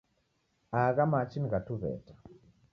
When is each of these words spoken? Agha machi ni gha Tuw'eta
Agha 0.81 1.05
machi 1.11 1.37
ni 1.39 1.47
gha 1.51 1.59
Tuw'eta 1.65 2.13